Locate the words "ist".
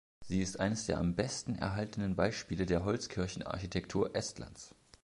0.41-0.59